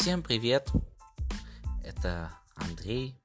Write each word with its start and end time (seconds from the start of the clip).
Всем 0.00 0.22
привет! 0.22 0.70
Это 1.82 2.30
Андрей, 2.54 3.20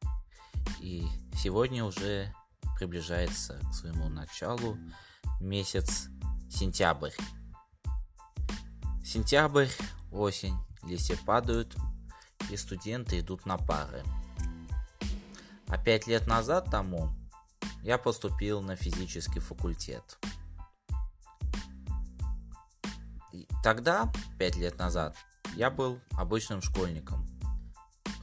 и 0.81 1.08
сегодня 1.36 1.86
уже 1.86 2.34
приближается 2.79 3.60
к 3.70 3.76
своему 3.76 4.10
началу 4.10 4.76
месяц 5.40 6.08
сентябрь. 6.49 7.12
Сентябрь, 9.06 9.67
осень, 10.12 10.58
листья 10.81 11.15
падают, 11.28 11.76
и 12.49 12.58
студенты 12.58 13.19
идут 13.19 13.46
на 13.46 13.60
пары. 13.60 14.03
А 15.67 15.78
пять 15.78 16.08
лет 16.08 16.26
назад 16.26 16.71
тому 16.71 17.12
я 17.84 17.99
поступил 17.99 18.62
на 18.62 18.76
физический 18.76 19.40
факультет. 19.40 20.17
И 23.31 23.48
тогда, 23.62 24.12
пять 24.40 24.55
лет 24.55 24.80
назад, 24.80 25.16
я 25.55 25.70
был 25.70 25.99
обычным 26.12 26.62
школьником, 26.62 27.27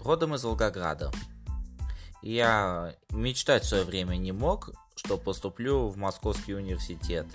родом 0.02 0.34
из 0.34 0.44
Волгограда. 0.44 1.12
Я 2.22 2.94
мечтать 3.10 3.64
в 3.64 3.68
свое 3.68 3.84
время 3.84 4.16
не 4.16 4.32
мог, 4.32 4.70
что 4.94 5.16
поступлю 5.16 5.88
в 5.88 5.96
Московский 5.96 6.54
университет, 6.54 7.26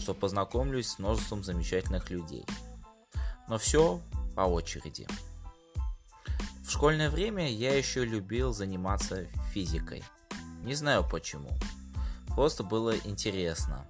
что 0.00 0.14
познакомлюсь 0.14 0.88
с 0.88 0.98
множеством 0.98 1.44
замечательных 1.44 2.10
людей. 2.10 2.44
Но 3.48 3.58
все 3.58 4.00
по 4.34 4.42
очереди. 4.42 5.06
В 6.64 6.70
школьное 6.70 7.10
время 7.10 7.50
я 7.50 7.76
еще 7.76 8.04
любил 8.04 8.52
заниматься 8.52 9.26
физикой. 9.52 10.02
Не 10.62 10.74
знаю 10.74 11.06
почему. 11.08 11.50
Просто 12.28 12.64
было 12.64 12.96
интересно. 13.04 13.86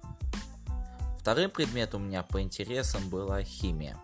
Вторым 1.19 1.49
предметом 1.49 2.03
у 2.03 2.05
меня 2.05 2.23
по 2.23 2.41
интересам 2.41 3.09
была 3.09 3.41
химия. 3.43 3.97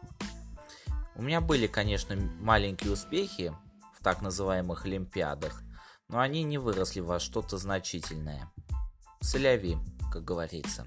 У 1.20 1.22
меня 1.22 1.42
были, 1.42 1.68
конечно, 1.68 2.16
маленькие 2.40 2.94
успехи 2.94 3.54
в 3.94 4.02
так 4.02 4.22
называемых 4.22 4.86
олимпиадах, 4.86 5.64
но 6.08 6.20
они 6.20 6.44
не 6.44 6.58
выросли 6.58 7.02
во 7.02 7.20
что-то 7.20 7.58
значительное. 7.58 8.50
Се 9.20 9.34
ля 9.34 9.56
ви, 9.56 9.78
как 10.14 10.24
говорится. 10.24 10.86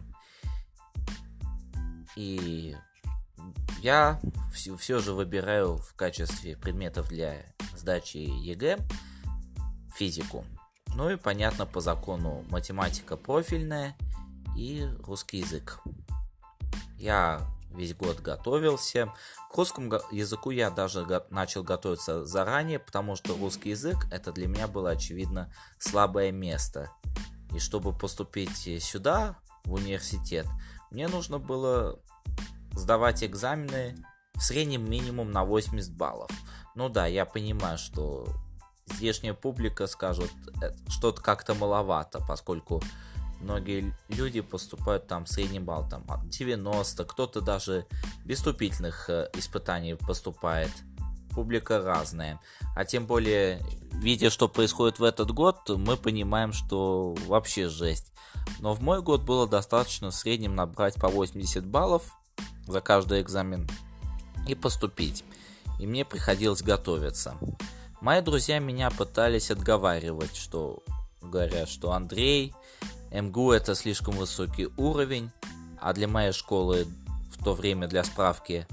И 2.17 2.75
я 3.83 4.19
все, 4.55 4.75
все 4.79 5.01
же 5.01 5.13
выбираю 5.13 5.77
в 5.77 5.93
качестве 5.97 6.57
предметов 6.57 7.09
для 7.11 7.45
сдачи 7.77 8.17
ЕГЭ 8.17 8.79
физику. 9.95 10.47
Ну 10.95 11.11
и 11.11 11.17
понятно 11.17 11.67
по 11.67 11.83
закону 11.83 12.43
математика 12.49 13.19
профильная 13.19 13.95
и 14.57 14.89
русский 15.05 15.41
язык. 15.41 15.83
Я 16.97 17.47
весь 17.75 17.95
год 17.95 18.21
готовился. 18.21 19.13
К 19.51 19.57
русскому 19.57 20.01
языку 20.11 20.51
я 20.51 20.71
даже 20.71 21.07
начал 21.31 21.63
готовиться 21.63 22.25
заранее, 22.25 22.79
потому 22.79 23.17
что 23.17 23.37
русский 23.37 23.71
язык 23.71 24.07
это 24.11 24.33
для 24.33 24.47
меня 24.47 24.69
было 24.69 24.91
очевидно 24.91 25.53
слабое 25.79 26.33
место. 26.33 26.91
И 27.55 27.59
чтобы 27.59 27.93
поступить 27.97 28.83
сюда, 28.83 29.37
в 29.65 29.75
университет, 29.75 30.47
мне 30.91 31.09
нужно 31.09 31.39
было 31.39 31.99
сдавать 32.73 33.23
экзамены 33.23 33.97
в 34.35 34.41
среднем 34.41 34.89
минимум 34.89 35.31
на 35.31 35.45
80 35.45 35.93
баллов. 35.95 36.31
Ну 36.75 36.89
да, 36.89 37.07
я 37.07 37.25
понимаю, 37.27 37.79
что 37.79 38.27
здешняя 38.87 39.35
публика 39.35 39.87
скажет, 39.87 40.31
что-то 40.89 41.23
как-то 41.23 41.55
маловато, 41.55 42.21
поскольку 42.27 42.83
многие 43.43 43.95
люди 44.09 44.41
поступают 44.41 45.07
там 45.07 45.27
средний 45.27 45.61
балл 45.61 45.89
там 45.89 46.05
90, 46.29 47.05
кто-то 47.05 47.41
даже 47.41 47.87
без 48.25 48.39
вступительных 48.39 49.11
э, 49.11 49.29
испытаний 49.35 49.95
поступает. 49.95 50.71
Публика 51.31 51.83
разная. 51.83 52.39
А 52.77 52.85
тем 52.85 53.07
более, 53.07 53.63
видя, 53.93 54.29
что 54.29 54.49
происходит 54.49 54.99
в 54.99 55.05
этот 55.05 55.31
год, 55.31 55.69
мы 55.71 55.97
понимаем, 55.97 56.53
что 56.53 57.15
вообще 57.27 57.69
жесть. 57.69 58.13
Но 58.61 58.75
в 58.75 58.83
мой 58.83 59.01
год 59.01 59.23
было 59.23 59.49
достаточно 59.49 60.11
в 60.11 60.15
среднем 60.15 60.55
набрать 60.55 60.95
по 60.97 61.09
80 61.09 61.67
баллов 61.67 62.03
за 62.67 62.81
каждый 62.83 63.23
экзамен 63.23 63.69
и 64.47 64.55
поступить. 64.55 65.25
И 65.81 65.87
мне 65.87 66.05
приходилось 66.05 66.63
готовиться. 66.63 67.37
Мои 68.01 68.21
друзья 68.21 68.59
меня 68.59 68.91
пытались 68.91 69.51
отговаривать, 69.51 70.37
что 70.37 70.83
говорят, 71.21 71.69
что 71.69 71.93
Андрей, 71.93 72.55
МГУ 73.13 73.53
это 73.53 73.75
слишком 73.75 74.15
высокий 74.15 74.69
уровень, 74.77 75.31
а 75.81 75.93
для 75.93 76.09
моей 76.09 76.33
школы 76.33 76.87
в 77.31 77.45
то 77.45 77.55
время 77.55 77.87
для 77.87 78.05
справки, 78.05 78.67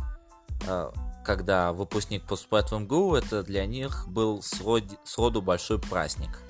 э, 0.66 0.92
когда 1.26 1.74
выпускник 1.74 2.26
поступает 2.26 2.72
в 2.72 2.80
МГУ, 2.80 3.16
это 3.16 3.44
для 3.44 3.66
них 3.66 4.08
был 4.08 4.42
сроду, 4.42 4.98
сроду 5.04 5.42
большой 5.42 5.80
праздник. 5.80 6.42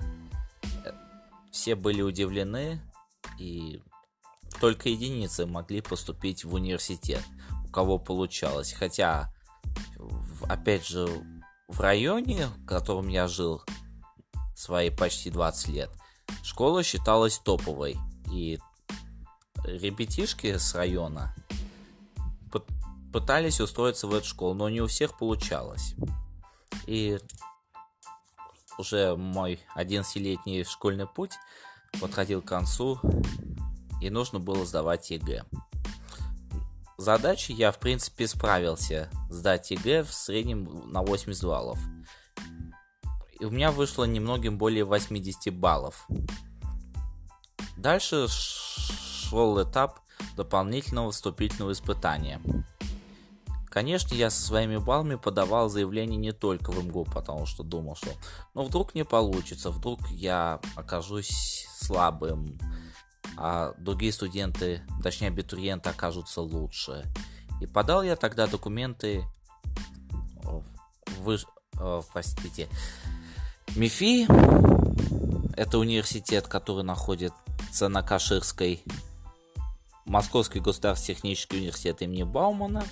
Все 1.52 1.76
были 1.76 2.02
удивлены, 2.02 2.80
и 3.40 3.82
только 4.62 4.90
единицы 4.90 5.46
могли 5.46 5.82
поступить 5.82 6.44
в 6.46 6.54
университет, 6.54 7.24
у 7.68 7.72
кого 7.72 7.98
получалось. 7.98 8.72
Хотя, 8.74 9.34
опять 10.48 10.86
же, 10.86 11.08
в 11.68 11.80
районе, 11.80 12.48
в 12.48 12.66
котором 12.66 13.08
я 13.08 13.28
жил 13.28 13.64
свои 14.56 14.90
почти 14.90 15.32
20 15.32 15.68
лет, 15.70 15.90
школа 16.44 16.84
считалась 16.84 17.40
топовой. 17.40 17.98
И 18.32 18.60
ребятишки 19.64 20.58
с 20.58 20.76
района 20.76 21.36
пытались 23.12 23.60
устроиться 23.60 24.08
в 24.08 24.14
эту 24.14 24.28
школу, 24.28 24.54
но 24.54 24.70
не 24.70 24.82
у 24.82 24.88
всех 24.88 25.18
получалось. 25.18 25.96
И 26.86 27.20
уже 28.78 29.16
мой 29.16 29.60
11-летний 29.76 30.64
школьный 30.64 31.08
путь 31.08 31.34
подходил 32.00 32.42
к 32.42 32.46
концу, 32.46 33.00
и 34.02 34.10
нужно 34.10 34.40
было 34.40 34.66
сдавать 34.66 35.10
ЕГЭ. 35.12 35.44
Задачи 36.98 37.52
я, 37.52 37.72
в 37.72 37.80
принципе, 37.80 38.28
справился 38.28 39.10
сдать 39.30 39.72
ЕГЭ 39.72 40.04
в 40.04 40.14
среднем 40.14 40.92
на 40.92 41.02
80 41.02 41.44
баллов. 41.44 41.80
И 43.40 43.46
у 43.46 43.50
меня 43.50 43.72
вышло 43.72 44.04
немногим 44.04 44.58
более 44.58 44.84
80 44.84 45.54
баллов. 45.54 46.08
Дальше 47.78 48.28
шел 48.28 49.62
этап 49.64 50.02
дополнительного 50.36 51.12
вступительного 51.12 51.72
испытания. 51.72 52.42
Конечно, 53.70 54.16
я 54.16 54.30
со 54.30 54.42
своими 54.42 54.78
баллами 54.78 55.16
подавал 55.16 55.70
заявление 55.70 56.18
не 56.18 56.32
только 56.32 56.72
в 56.72 56.84
МГУ, 56.84 57.06
потому 57.06 57.46
что 57.46 57.64
думал, 57.64 57.96
что 57.96 58.10
ну 58.56 58.64
вдруг 58.64 58.96
не 58.96 59.06
получится, 59.06 59.70
вдруг 59.70 60.00
я 60.10 60.60
окажусь 60.76 61.68
слабым, 61.80 62.58
а 63.38 63.74
другие 63.78 64.12
студенты, 64.12 64.82
точнее 65.04 65.28
абитуриенты 65.28 65.90
окажутся 65.90 66.42
лучше. 66.42 67.06
И 67.62 67.68
подал 67.68 68.02
я 68.02 68.16
тогда 68.16 68.48
документы 68.48 69.24
в, 70.44 71.38
в 71.74 72.06
простите, 72.12 72.68
МИФИ, 73.76 74.28
это 75.56 75.78
университет, 75.78 76.48
который 76.48 76.84
находится 76.84 77.88
на 77.88 78.02
Каширской, 78.02 78.84
Московский 80.06 80.60
государственный 80.60 81.38
университет 81.52 82.02
имени 82.02 82.24
Баумана, 82.24 82.84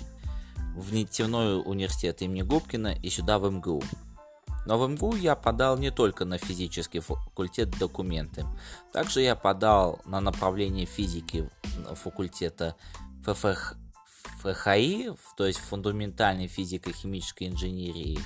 в 0.76 0.92
нефтяной 0.92 1.60
университет 1.64 2.22
имени 2.22 2.42
Губкина 2.42 2.94
и 2.94 3.10
сюда 3.10 3.38
в 3.38 3.50
МГУ. 3.50 3.82
Но 4.66 4.78
в 4.78 4.88
МГУ 4.88 5.16
я 5.16 5.34
подал 5.34 5.76
не 5.78 5.90
только 5.90 6.24
на 6.24 6.38
физический 6.38 7.00
факультет 7.00 7.70
документы. 7.78 8.46
Также 8.92 9.22
я 9.22 9.34
подал 9.34 10.00
на 10.04 10.20
направление 10.20 10.86
физики 10.86 11.50
факультета 11.94 12.76
ФФХ, 13.24 13.74
ФХИ, 14.42 15.10
то 15.36 15.46
есть 15.46 15.58
фундаментальной 15.58 16.46
физико-химической 16.46 17.48
инженерии. 17.48 18.20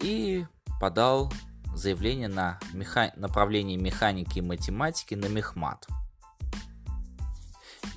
И 0.00 0.44
подал 0.80 1.32
заявление 1.74 2.28
на 2.28 2.58
меха... 2.72 3.12
направление 3.16 3.76
механики 3.76 4.38
и 4.38 4.42
математики 4.42 5.14
на 5.14 5.26
мехмат. 5.26 5.86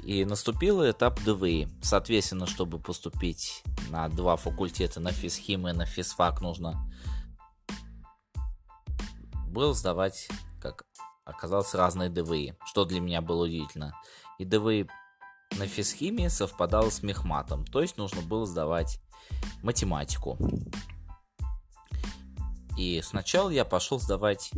И 0.04 0.24
наступил 0.24 0.88
этап 0.90 1.20
ДВИ. 1.24 1.68
Соответственно, 1.82 2.46
чтобы 2.46 2.80
поступить 2.80 3.64
на 3.90 4.08
два 4.08 4.36
факультета, 4.36 5.00
на 5.00 5.12
физхим 5.12 5.68
и 5.68 5.74
на 5.74 5.86
физфак, 5.86 6.42
нужно 6.42 6.92
было 9.48 9.74
сдавать, 9.74 10.28
как 10.62 10.86
оказалось, 11.24 11.74
разные 11.74 12.10
ДВИ, 12.10 12.54
что 12.66 12.86
для 12.86 13.02
меня 13.02 13.22
было 13.22 13.46
удивительно. 13.46 13.94
И 14.38 14.46
ДВИ 14.46 14.88
на 15.58 15.68
физхимии 15.68 16.28
совпадало 16.28 16.90
с 16.90 17.02
мехматом, 17.02 17.66
то 17.66 17.82
есть 17.82 17.98
нужно 17.98 18.22
было 18.22 18.46
сдавать 18.46 19.00
математику. 19.64 20.38
И 22.78 23.02
сначала 23.04 23.50
я 23.50 23.66
пошел 23.66 24.00
сдавать 24.00 24.52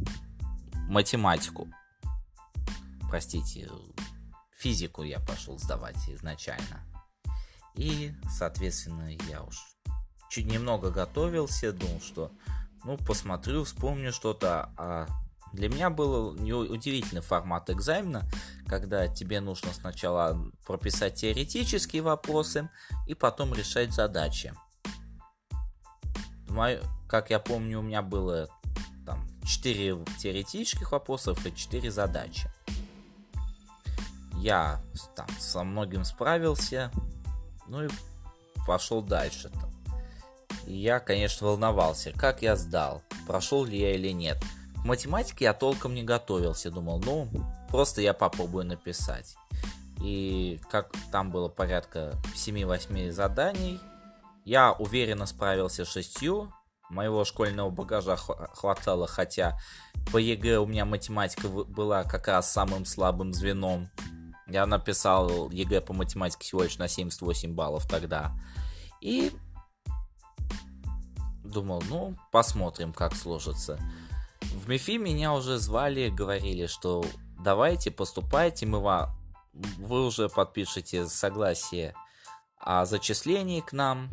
математику. 0.89 1.67
Простите, 3.09 3.69
физику 4.57 5.03
я 5.03 5.19
пошел 5.19 5.57
сдавать 5.59 5.97
изначально. 6.09 6.83
И, 7.75 8.11
соответственно, 8.29 9.09
я 9.29 9.43
уж 9.43 9.55
чуть 10.29 10.47
немного 10.47 10.89
готовился, 10.89 11.71
думал, 11.71 12.01
что 12.01 12.31
ну, 12.83 12.97
посмотрю, 12.97 13.63
вспомню 13.63 14.11
что-то. 14.11 14.71
А 14.77 15.07
для 15.53 15.69
меня 15.69 15.89
был 15.89 16.29
удивительный 16.29 17.21
формат 17.21 17.69
экзамена, 17.69 18.29
когда 18.65 19.07
тебе 19.07 19.39
нужно 19.39 19.73
сначала 19.73 20.51
прописать 20.65 21.15
теоретические 21.15 22.01
вопросы 22.01 22.69
и 23.07 23.13
потом 23.13 23.53
решать 23.53 23.93
задачи. 23.93 24.53
Как 27.07 27.29
я 27.29 27.39
помню, 27.39 27.79
у 27.79 27.81
меня 27.81 28.01
было 28.01 28.49
там 29.05 29.27
4 29.45 29.97
теоретических 30.19 30.91
вопросов 30.91 31.45
и 31.45 31.55
4 31.55 31.91
задачи. 31.91 32.49
Я 34.35 34.81
там 35.15 35.27
со 35.39 35.63
многим 35.63 36.03
справился, 36.03 36.91
ну 37.67 37.83
и 37.83 37.89
пошел 38.65 39.01
дальше. 39.01 39.49
-то. 39.49 39.67
Я, 40.67 40.99
конечно, 40.99 41.47
волновался, 41.47 42.11
как 42.11 42.41
я 42.41 42.57
сдал, 42.57 43.01
прошел 43.25 43.63
ли 43.63 43.79
я 43.79 43.95
или 43.95 44.11
нет. 44.11 44.37
К 44.75 44.83
математике 44.83 45.45
я 45.45 45.53
толком 45.53 45.93
не 45.93 46.03
готовился, 46.03 46.69
думал, 46.69 46.99
ну, 46.99 47.29
просто 47.69 48.01
я 48.01 48.13
попробую 48.13 48.65
написать. 48.65 49.37
И 50.01 50.59
как 50.69 50.91
там 51.11 51.31
было 51.31 51.47
порядка 51.47 52.15
7-8 52.35 53.11
заданий, 53.11 53.79
я 54.45 54.73
уверенно 54.73 55.25
справился 55.25 55.85
с 55.85 55.89
шестью. 55.89 56.51
Моего 56.89 57.25
школьного 57.25 57.69
багажа 57.69 58.15
хватало, 58.15 59.07
хотя 59.07 59.59
по 60.11 60.17
ЕГЭ 60.17 60.59
у 60.59 60.65
меня 60.65 60.85
математика 60.85 61.49
была 61.49 62.03
как 62.03 62.27
раз 62.27 62.51
самым 62.51 62.85
слабым 62.85 63.33
звеном. 63.33 63.89
Я 64.47 64.65
написал 64.65 65.49
ЕГЭ 65.49 65.81
по 65.81 65.93
математике 65.93 66.43
всего 66.43 66.63
лишь 66.63 66.77
на 66.77 66.87
78 66.87 67.53
баллов 67.53 67.87
тогда. 67.87 68.31
И 69.01 69.31
думал, 71.43 71.83
ну, 71.89 72.15
посмотрим, 72.31 72.93
как 72.93 73.15
сложится. 73.15 73.79
В 74.41 74.69
МИФИ 74.69 74.97
меня 74.97 75.33
уже 75.33 75.57
звали, 75.57 76.09
говорили, 76.09 76.67
что 76.67 77.03
давайте, 77.39 77.91
поступайте, 77.91 78.65
мы 78.65 78.79
вам, 78.79 79.09
вы 79.53 80.05
уже 80.05 80.29
подпишете 80.29 81.07
согласие 81.07 81.93
о 82.59 82.85
зачислении 82.85 83.61
к 83.61 83.73
нам. 83.73 84.09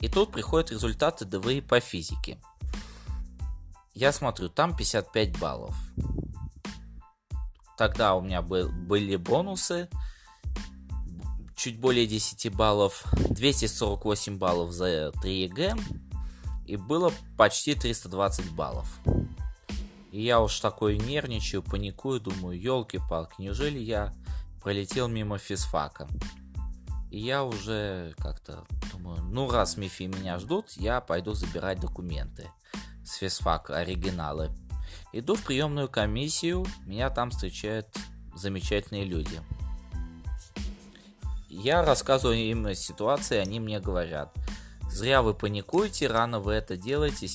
И 0.00 0.08
тут 0.08 0.32
приходят 0.32 0.70
результаты 0.70 1.24
ДВИ 1.24 1.60
по 1.60 1.80
физике. 1.80 2.38
Я 3.94 4.12
смотрю, 4.12 4.48
там 4.48 4.76
55 4.76 5.38
баллов. 5.38 5.76
Тогда 7.76 8.14
у 8.14 8.20
меня 8.20 8.42
был, 8.42 8.68
были 8.70 9.16
бонусы, 9.16 9.88
чуть 11.56 11.78
более 11.78 12.06
10 12.06 12.54
баллов, 12.54 13.04
248 13.30 14.38
баллов 14.38 14.72
за 14.72 15.12
3 15.22 15.42
ЕГЭ 15.42 15.76
и 16.66 16.76
было 16.76 17.12
почти 17.36 17.74
320 17.74 18.52
баллов. 18.52 18.88
И 20.10 20.22
я 20.22 20.40
уж 20.40 20.60
такой 20.60 20.98
нервничаю, 20.98 21.62
паникую, 21.62 22.20
думаю, 22.20 22.60
елки-палки, 22.60 23.34
неужели 23.38 23.78
я 23.78 24.12
пролетел 24.62 25.08
мимо 25.08 25.38
физфака? 25.38 26.08
И 27.14 27.18
я 27.20 27.44
уже 27.44 28.12
как-то 28.18 28.64
думаю, 28.90 29.22
ну 29.22 29.48
раз 29.48 29.76
МИФИ 29.76 30.08
меня 30.08 30.40
ждут, 30.40 30.72
я 30.72 31.00
пойду 31.00 31.32
забирать 31.32 31.78
документы 31.78 32.50
с 33.04 33.14
физфака, 33.14 33.76
оригиналы. 33.76 34.50
Иду 35.12 35.36
в 35.36 35.44
приемную 35.44 35.88
комиссию, 35.88 36.66
меня 36.84 37.10
там 37.10 37.30
встречают 37.30 37.86
замечательные 38.34 39.04
люди– 39.04 39.40
я 41.48 41.84
рассказываю 41.84 42.36
им 42.36 42.74
ситуации, 42.74 43.36
они 43.36 43.60
мне 43.60 43.78
говорят. 43.78 44.34
Зря 44.90 45.22
вы 45.22 45.34
паникуете, 45.34 46.08
рано 46.08 46.40
вы 46.40 46.54
это 46.54 46.76
делаете. 46.76 47.28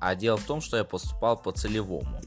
А 0.00 0.14
дело 0.14 0.38
в 0.38 0.44
том, 0.44 0.62
что 0.62 0.78
я 0.78 0.84
поступал 0.84 1.36
по 1.36 1.52
целевому. 1.52 2.18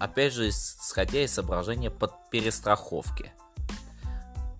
Опять 0.00 0.32
же, 0.32 0.48
исходя 0.48 1.22
из 1.22 1.34
соображения 1.34 1.90
под 1.90 2.14
перестраховки. 2.30 3.34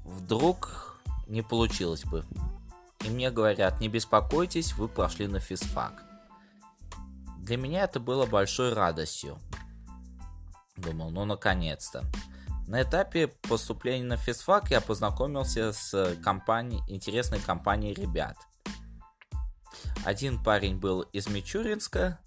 Вдруг 0.04 0.91
не 1.32 1.42
получилось 1.42 2.04
бы. 2.04 2.24
И 3.04 3.08
мне 3.08 3.30
говорят, 3.30 3.80
не 3.80 3.88
беспокойтесь, 3.88 4.74
вы 4.74 4.86
прошли 4.86 5.26
на 5.26 5.40
физфак. 5.40 6.04
Для 7.38 7.56
меня 7.56 7.84
это 7.84 7.98
было 7.98 8.26
большой 8.26 8.72
радостью. 8.74 9.38
Думал, 10.76 11.10
ну 11.10 11.24
наконец-то. 11.24 12.04
На 12.68 12.82
этапе 12.82 13.28
поступления 13.28 14.04
на 14.04 14.16
физфак 14.16 14.70
я 14.70 14.80
познакомился 14.80 15.72
с 15.72 16.16
компанией, 16.22 16.82
интересной 16.86 17.40
компанией 17.40 17.94
ребят. 17.94 18.36
Один 20.04 20.42
парень 20.42 20.78
был 20.78 21.00
из 21.00 21.28
Мичуринска, 21.28 22.20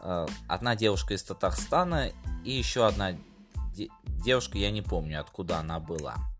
э, 0.00 0.26
одна 0.46 0.76
девушка 0.76 1.14
из 1.14 1.22
Татарстана 1.24 2.12
и 2.44 2.52
еще 2.52 2.86
одна 2.86 3.16
девушка, 4.04 4.58
я 4.58 4.70
не 4.70 4.82
помню, 4.82 5.20
откуда 5.20 5.58
она 5.58 5.80
была. 5.80 6.31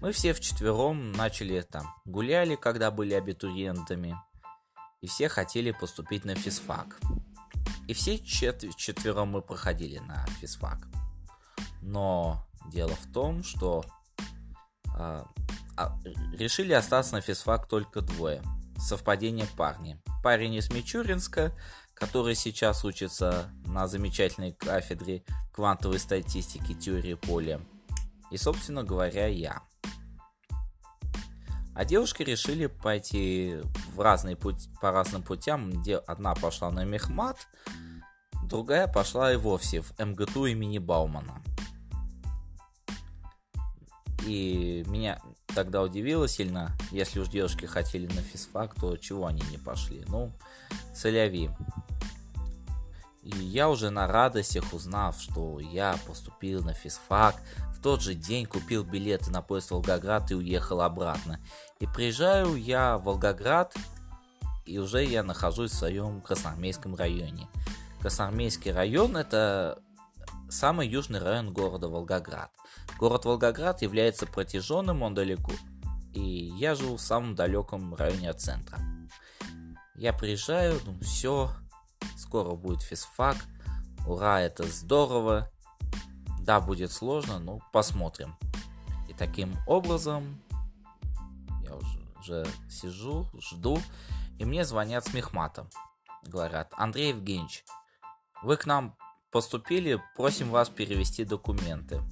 Мы 0.00 0.12
все 0.12 0.32
вчетвером 0.34 1.12
начали 1.12 1.62
там, 1.62 1.94
гуляли, 2.04 2.54
когда 2.54 2.90
были 2.90 3.14
абитуриентами, 3.14 4.16
и 5.00 5.06
все 5.06 5.28
хотели 5.28 5.70
поступить 5.70 6.24
на 6.24 6.34
физфак. 6.34 7.00
И 7.88 7.94
все 7.94 8.18
чет- 8.18 8.76
четвером 8.76 9.30
мы 9.30 9.42
проходили 9.42 9.98
на 9.98 10.26
физфак. 10.40 10.86
Но 11.80 12.46
дело 12.70 12.94
в 12.94 13.12
том, 13.12 13.42
что 13.42 13.84
а, 14.94 15.26
решили 16.32 16.72
остаться 16.72 17.14
на 17.14 17.20
физфак 17.20 17.68
только 17.68 18.00
двое. 18.00 18.42
Совпадение 18.78 19.46
парни. 19.56 20.00
Парень 20.22 20.54
из 20.54 20.70
Мичуринска, 20.70 21.56
который 21.94 22.34
сейчас 22.34 22.84
учится 22.84 23.50
на 23.64 23.86
замечательной 23.86 24.52
кафедре 24.52 25.24
квантовой 25.52 25.98
статистики 25.98 26.74
теории 26.74 27.14
поля. 27.14 27.60
И, 28.30 28.36
собственно 28.36 28.82
говоря, 28.82 29.28
я. 29.28 29.62
А 31.76 31.84
девушки 31.84 32.22
решили 32.22 32.66
пойти 32.66 33.58
в 33.94 34.00
разные 34.00 34.34
путь, 34.34 34.68
по 34.80 34.92
разным 34.92 35.22
путям. 35.22 35.70
Где 35.70 35.96
одна 35.96 36.34
пошла 36.34 36.70
на 36.70 36.84
Мехмат, 36.84 37.46
другая 38.44 38.88
пошла 38.88 39.30
и 39.30 39.36
вовсе 39.36 39.82
в 39.82 39.92
МГТУ 39.98 40.46
имени 40.46 40.78
Баумана. 40.78 41.42
И 44.26 44.84
меня 44.86 45.20
тогда 45.54 45.82
удивило 45.82 46.26
сильно, 46.26 46.72
если 46.92 47.20
уж 47.20 47.28
девушки 47.28 47.66
хотели 47.66 48.06
на 48.06 48.22
физфак, 48.22 48.74
то 48.74 48.96
чего 48.96 49.26
они 49.26 49.42
не 49.50 49.58
пошли? 49.58 50.02
Ну, 50.08 50.32
соляви. 50.94 51.50
И 53.22 53.36
я 53.38 53.68
уже 53.68 53.90
на 53.90 54.06
радостях 54.06 54.72
узнав, 54.72 55.20
что 55.20 55.58
я 55.58 55.98
поступил 56.06 56.62
на 56.62 56.72
физфак, 56.72 57.34
в 57.76 57.82
тот 57.82 58.00
же 58.00 58.14
день 58.14 58.46
купил 58.46 58.84
билеты 58.84 59.30
на 59.30 59.42
поезд 59.42 59.72
Волгоград 59.72 60.30
и 60.30 60.34
уехал 60.34 60.80
обратно. 60.80 61.40
И 61.78 61.86
приезжаю 61.86 62.56
я 62.56 62.96
в 62.96 63.04
Волгоград, 63.04 63.74
и 64.64 64.78
уже 64.78 65.04
я 65.04 65.22
нахожусь 65.22 65.72
в 65.72 65.76
своем 65.76 66.20
Красноармейском 66.20 66.94
районе. 66.94 67.48
Красноармейский 68.00 68.72
район 68.72 69.16
это 69.16 69.82
самый 70.48 70.88
южный 70.88 71.20
район 71.20 71.52
города 71.52 71.88
Волгоград. 71.88 72.50
Город 72.98 73.24
Волгоград 73.24 73.82
является 73.82 74.26
протяженным, 74.26 75.02
он 75.02 75.14
далеко. 75.14 75.52
И 76.14 76.20
я 76.58 76.74
живу 76.74 76.96
в 76.96 77.02
самом 77.02 77.34
далеком 77.34 77.94
районе 77.94 78.30
от 78.30 78.40
центра. 78.40 78.78
Я 79.94 80.12
приезжаю, 80.12 80.80
ну 80.84 80.98
все, 81.00 81.50
скоро 82.16 82.54
будет 82.54 82.82
физфак. 82.82 83.36
Ура, 84.06 84.40
это 84.40 84.62
здорово. 84.64 85.50
Да, 86.40 86.60
будет 86.60 86.92
сложно, 86.92 87.38
но 87.38 87.60
посмотрим. 87.72 88.36
И 89.08 89.12
таким 89.12 89.56
образом 89.66 90.40
уже, 92.26 92.46
сижу, 92.68 93.28
жду, 93.40 93.80
и 94.38 94.44
мне 94.44 94.64
звонят 94.64 95.06
с 95.06 95.14
Мехматом. 95.14 95.68
Говорят, 96.24 96.72
Андрей 96.76 97.10
Евгеньевич, 97.10 97.64
вы 98.42 98.56
к 98.56 98.66
нам 98.66 98.96
поступили, 99.30 100.02
просим 100.16 100.50
вас 100.50 100.68
перевести 100.68 101.24
документы. 101.24 102.02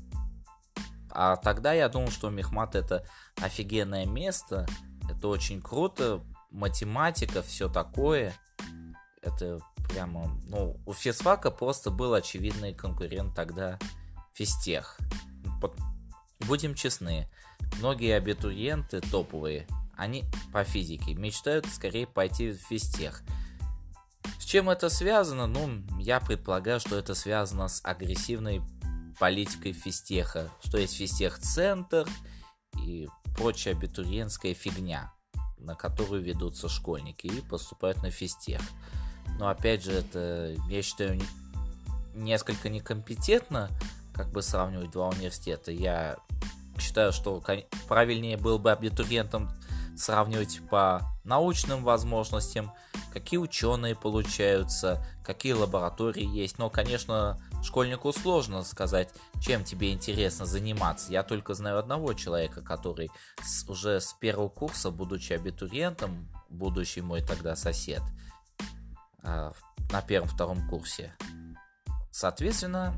А 1.11 1.37
тогда 1.37 1.73
я 1.73 1.89
думал, 1.89 2.11
что 2.11 2.31
Мехмат 2.31 2.75
это 2.75 3.07
офигенное 3.37 4.07
место, 4.07 4.67
это 5.09 5.29
очень 5.29 5.61
круто, 5.61 6.25
математика, 6.51 7.43
все 7.43 7.69
такое. 7.69 8.35
Это 9.23 9.61
прямо, 9.89 10.39
ну, 10.49 10.81
у 10.87 10.93
физфака 10.93 11.51
просто 11.51 11.91
был 11.91 12.15
очевидный 12.15 12.75
конкурент 12.75 13.35
тогда 13.35 13.79
физтех. 14.33 14.99
Будем 16.41 16.75
честны, 16.75 17.31
многие 17.79 18.17
абитуриенты 18.17 19.01
топовые, 19.01 19.67
они 19.97 20.25
по 20.53 20.65
физике 20.65 21.15
мечтают 21.15 21.67
скорее 21.67 22.07
пойти 22.07 22.53
в 22.53 22.57
физтех. 22.57 23.23
С 24.39 24.45
чем 24.45 24.71
это 24.71 24.89
связано? 24.89 25.47
Ну, 25.47 25.83
я 25.99 26.21
предполагаю, 26.21 26.81
что 26.81 26.97
это 26.97 27.15
связано 27.15 27.69
с 27.69 27.81
агрессивной 27.85 28.63
политикой 29.19 29.73
физтеха, 29.73 30.51
что 30.63 30.79
есть 30.79 30.97
физтех-центр 30.97 32.09
и 32.83 33.09
прочая 33.37 33.75
абитуриентская 33.75 34.55
фигня. 34.55 35.13
на 35.65 35.75
которую 35.75 36.23
ведутся 36.23 36.69
школьники, 36.69 37.27
и 37.27 37.41
поступают 37.41 38.03
на 38.03 38.11
физтех. 38.11 38.61
Но 39.39 39.49
опять 39.49 39.83
же, 39.83 39.93
это, 39.93 40.55
я 40.69 40.83
считаю, 40.83 41.21
несколько 42.15 42.69
некомпетентно, 42.69 43.71
как 44.13 44.31
бы 44.31 44.43
сравнивать 44.43 44.91
два 44.91 45.09
университета. 45.09 45.73
Я 45.73 46.17
считаю, 46.79 47.13
что 47.13 47.43
правильнее 47.89 48.37
было 48.37 48.59
бы 48.59 48.71
абитуриентам 48.71 49.51
сравнивать 49.97 50.61
по 50.69 51.03
научным 51.25 51.85
возможностям, 51.85 52.73
какие 53.13 53.39
ученые 53.39 53.95
получаются, 53.95 55.05
какие 55.25 55.53
лаборатории 55.53 56.25
есть. 56.25 56.59
Но, 56.59 56.71
конечно, 56.71 57.41
школьнику 57.63 58.13
сложно 58.13 58.63
сказать, 58.63 59.11
чем 59.41 59.65
тебе 59.65 59.93
интересно 59.93 60.47
заниматься. 60.47 61.13
Я 61.13 61.23
только 61.23 61.55
знаю 61.55 61.79
одного 61.79 62.13
человека, 62.15 62.61
который 62.61 63.11
с, 63.43 63.69
уже 63.69 64.01
с 64.01 64.13
первого 64.15 64.49
курса, 64.49 64.91
будучи 64.91 65.33
абитуриентом, 65.33 66.29
будущий 66.49 67.01
мой 67.01 67.23
тогда 67.23 67.57
сосед, 67.57 68.03
э, 69.23 69.53
на 69.91 70.03
первом-втором 70.03 70.69
курсе. 70.69 71.15
Соответственно, 72.11 72.95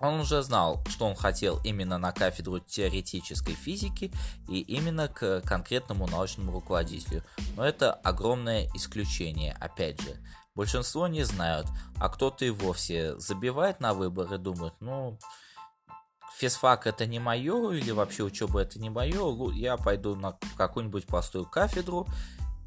он 0.00 0.20
уже 0.20 0.42
знал, 0.42 0.84
что 0.88 1.06
он 1.06 1.16
хотел 1.16 1.60
именно 1.64 1.98
на 1.98 2.12
кафедру 2.12 2.60
теоретической 2.60 3.54
физики 3.54 4.12
и 4.48 4.60
именно 4.60 5.08
к 5.08 5.40
конкретному 5.42 6.06
научному 6.06 6.52
руководителю. 6.52 7.24
Но 7.56 7.64
это 7.64 7.92
огромное 7.92 8.68
исключение, 8.74 9.56
опять 9.60 10.00
же. 10.00 10.16
Большинство 10.54 11.06
не 11.06 11.22
знают, 11.24 11.66
а 12.00 12.08
кто-то 12.08 12.44
и 12.44 12.50
вовсе 12.50 13.16
забивает 13.18 13.80
на 13.80 13.94
выбор 13.94 14.32
и 14.34 14.38
думает, 14.38 14.74
ну, 14.80 15.18
физфак 16.36 16.86
это 16.86 17.06
не 17.06 17.18
мое, 17.18 17.72
или 17.72 17.90
вообще 17.90 18.24
учеба 18.24 18.60
это 18.60 18.78
не 18.78 18.90
мое, 18.90 19.52
я 19.52 19.76
пойду 19.76 20.14
на 20.14 20.38
какую-нибудь 20.56 21.06
простую 21.06 21.46
кафедру, 21.46 22.06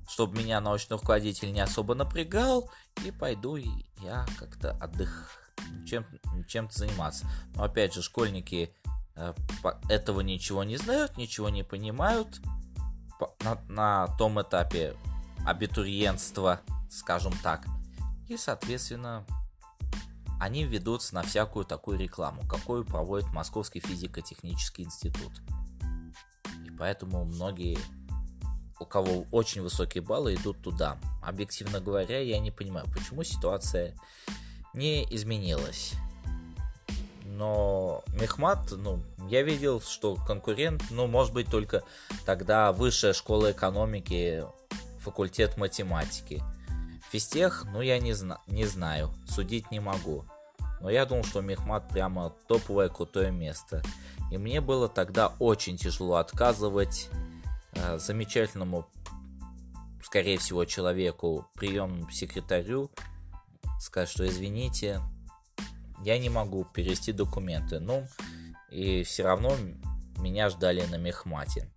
чтобы 0.08 0.38
меня 0.40 0.60
научный 0.60 0.94
руководитель 0.98 1.52
не 1.52 1.62
особо 1.62 1.96
напрягал, 1.96 2.70
и 3.06 3.12
пойду 3.12 3.56
и 3.56 3.68
я 4.02 4.26
как-то 4.38 4.78
отдых 4.82 5.51
чем, 5.86 6.06
чем-то 6.48 6.78
заниматься. 6.78 7.26
Но 7.56 7.64
опять 7.64 7.94
же, 7.94 8.02
школьники 8.02 8.74
э, 9.16 9.34
этого 9.90 10.22
ничего 10.22 10.64
не 10.64 10.78
знают, 10.78 11.18
ничего 11.18 11.50
не 11.50 11.64
понимают 11.64 12.42
на, 13.44 13.62
на 13.70 14.08
том 14.18 14.42
этапе 14.42 14.96
абитуриентства, 15.46 16.62
скажем 16.90 17.34
так. 17.44 17.66
И, 18.28 18.38
соответственно, 18.38 19.26
они 20.40 20.64
ведутся 20.64 21.14
на 21.16 21.22
всякую 21.22 21.66
такую 21.66 22.00
рекламу, 22.00 22.42
какую 22.48 22.86
проводит 22.86 23.30
Московский 23.32 23.80
физико-технический 23.80 24.84
институт. 24.84 25.42
И 26.66 26.72
поэтому 26.72 27.26
многие, 27.26 27.78
у 28.80 28.86
кого 28.86 29.26
очень 29.32 29.62
высокие 29.62 30.02
баллы, 30.02 30.36
идут 30.36 30.62
туда. 30.62 30.98
Объективно 31.22 31.80
говоря, 31.80 32.20
я 32.20 32.40
не 32.40 32.50
понимаю, 32.50 32.88
почему 32.92 33.24
ситуация 33.24 33.96
не 34.74 35.04
изменилось. 35.10 35.94
Но 37.26 38.04
Мехмат, 38.20 38.72
ну, 38.72 39.02
я 39.30 39.42
видел, 39.42 39.82
что 39.82 40.16
конкурент, 40.16 40.84
ну, 40.92 41.08
может 41.08 41.34
быть, 41.34 41.48
только 41.50 41.84
тогда 42.26 42.72
высшая 42.72 43.14
школа 43.14 43.52
экономики, 43.52 44.46
факультет 45.00 45.58
математики. 45.58 46.44
Физтех, 47.12 47.66
ну, 47.74 47.82
я 47.82 48.00
не, 48.00 48.14
зна- 48.14 48.42
не 48.48 48.66
знаю, 48.66 49.14
судить 49.28 49.72
не 49.72 49.80
могу. 49.80 50.26
Но 50.82 50.90
я 50.90 51.06
думал, 51.06 51.24
что 51.24 51.42
Мехмат 51.42 51.90
прямо 51.90 52.34
топовое 52.48 52.90
крутое 52.90 53.32
место. 53.32 53.84
И 54.32 54.38
мне 54.38 54.62
было 54.62 54.88
тогда 54.88 55.34
очень 55.40 55.78
тяжело 55.78 56.16
отказывать 56.16 57.10
э, 57.74 57.98
замечательному, 58.00 58.88
скорее 60.04 60.38
всего, 60.38 60.66
человеку, 60.66 61.48
приемному 61.54 62.10
секретарю, 62.12 62.90
сказать, 63.82 64.10
что 64.10 64.28
извините, 64.28 65.02
я 66.04 66.20
не 66.20 66.30
могу 66.30 66.66
перевести 66.66 67.12
документы. 67.12 67.80
Ну, 67.80 68.08
и 68.70 69.04
все 69.04 69.24
равно 69.24 69.56
меня 70.18 70.50
ждали 70.50 70.86
на 70.86 70.96
мехмате. 70.96 71.70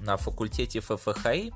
На 0.00 0.16
факультете 0.16 0.80
ФФХИ 0.80 1.52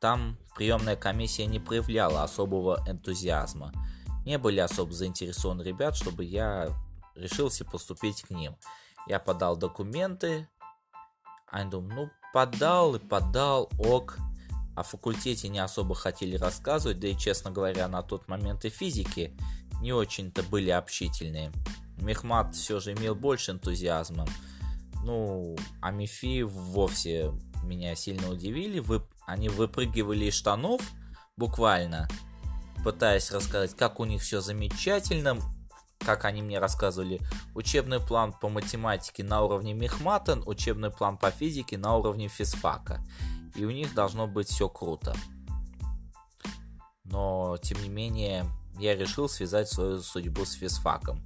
там 0.00 0.38
приемная 0.54 0.96
комиссия 0.96 1.46
не 1.46 1.58
проявляла 1.58 2.22
особого 2.22 2.82
энтузиазма. 2.86 3.72
Не 4.24 4.38
были 4.38 4.60
особо 4.60 4.92
заинтересованы 4.92 5.62
ребят, 5.62 5.96
чтобы 5.96 6.24
я 6.24 6.68
решился 7.14 7.64
поступить 7.64 8.22
к 8.22 8.30
ним. 8.30 8.56
Я 9.06 9.18
подал 9.18 9.56
документы, 9.56 10.48
они 11.46 11.70
думают, 11.70 11.94
ну, 11.94 12.10
подал 12.32 12.94
и 12.94 12.98
подал, 12.98 13.70
ок 13.78 14.18
о 14.78 14.82
факультете 14.84 15.48
не 15.48 15.58
особо 15.58 15.94
хотели 15.94 16.36
рассказывать, 16.36 17.00
да 17.00 17.08
и, 17.08 17.16
честно 17.16 17.50
говоря, 17.50 17.88
на 17.88 18.02
тот 18.02 18.28
момент 18.28 18.64
и 18.64 18.68
физики 18.68 19.36
не 19.80 19.92
очень-то 19.92 20.42
были 20.44 20.70
общительные. 20.70 21.52
Мехмат 21.96 22.54
все 22.54 22.78
же 22.78 22.92
имел 22.92 23.14
больше 23.14 23.52
энтузиазма. 23.52 24.26
Ну, 25.02 25.56
а 25.80 25.90
Мифи 25.90 26.42
вовсе 26.42 27.32
меня 27.62 27.94
сильно 27.96 28.30
удивили. 28.30 28.78
Вы... 28.78 29.02
Они 29.26 29.48
выпрыгивали 29.48 30.26
из 30.26 30.34
штанов, 30.34 30.80
буквально, 31.36 32.08
пытаясь 32.82 33.30
рассказать, 33.30 33.76
как 33.76 34.00
у 34.00 34.04
них 34.04 34.22
все 34.22 34.40
замечательно, 34.40 35.38
как 35.98 36.24
они 36.24 36.40
мне 36.40 36.58
рассказывали, 36.58 37.20
учебный 37.54 38.00
план 38.00 38.32
по 38.32 38.48
математике 38.48 39.24
на 39.24 39.42
уровне 39.42 39.74
Мехмата, 39.74 40.40
учебный 40.46 40.90
план 40.90 41.18
по 41.18 41.30
физике 41.30 41.76
на 41.76 41.96
уровне 41.96 42.28
физфака 42.28 43.04
и 43.54 43.64
у 43.64 43.70
них 43.70 43.94
должно 43.94 44.26
быть 44.26 44.48
все 44.48 44.68
круто. 44.68 45.14
Но, 47.04 47.56
тем 47.58 47.82
не 47.82 47.88
менее, 47.88 48.46
я 48.78 48.94
решил 48.94 49.28
связать 49.28 49.68
свою 49.68 50.00
судьбу 50.00 50.44
с 50.44 50.52
физфаком. 50.52 51.22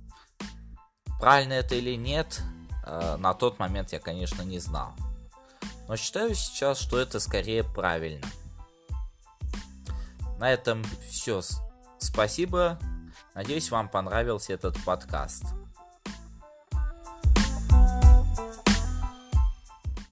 Правильно 1.21 1.55
это 1.55 1.75
или 1.75 1.97
нет, 1.97 2.43
э, 2.85 3.17
на 3.17 3.35
тот 3.35 3.59
момент 3.59 3.93
я, 3.93 4.01
конечно, 4.01 4.43
не 4.43 4.59
знал. 4.59 4.95
Но 5.89 5.97
считаю 5.97 6.35
сейчас, 6.35 6.79
что 6.79 6.99
это 6.99 7.21
скорее 7.21 7.65
правильно. 7.65 8.27
На 10.39 10.53
этом 10.53 10.85
все. 11.09 11.41
Спасибо. 11.99 12.79
Надеюсь, 13.35 13.71
вам 13.71 13.89
понравился 13.89 14.53
этот 14.53 14.83
подкаст. 14.85 15.45